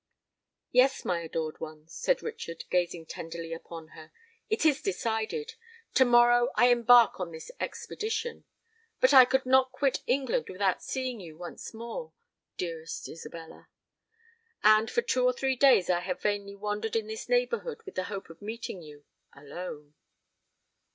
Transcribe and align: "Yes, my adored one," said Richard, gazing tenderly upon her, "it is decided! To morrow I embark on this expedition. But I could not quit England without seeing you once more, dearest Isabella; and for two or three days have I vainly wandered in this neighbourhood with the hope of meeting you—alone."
"Yes, 0.71 1.05
my 1.05 1.19
adored 1.19 1.59
one," 1.59 1.87
said 1.87 2.23
Richard, 2.23 2.63
gazing 2.71 3.05
tenderly 3.05 3.53
upon 3.53 3.89
her, 3.89 4.11
"it 4.49 4.65
is 4.65 4.81
decided! 4.81 5.53
To 5.93 6.05
morrow 6.05 6.49
I 6.55 6.69
embark 6.69 7.19
on 7.19 7.31
this 7.31 7.51
expedition. 7.59 8.45
But 8.99 9.13
I 9.13 9.25
could 9.25 9.45
not 9.45 9.71
quit 9.71 9.99
England 10.07 10.49
without 10.49 10.81
seeing 10.81 11.19
you 11.19 11.37
once 11.37 11.71
more, 11.71 12.13
dearest 12.57 13.07
Isabella; 13.07 13.69
and 14.63 14.89
for 14.89 15.03
two 15.03 15.23
or 15.23 15.33
three 15.33 15.55
days 15.55 15.87
have 15.89 16.09
I 16.17 16.19
vainly 16.19 16.55
wandered 16.55 16.95
in 16.95 17.05
this 17.05 17.29
neighbourhood 17.29 17.83
with 17.85 17.93
the 17.93 18.05
hope 18.05 18.31
of 18.31 18.41
meeting 18.41 18.81
you—alone." 18.81 19.93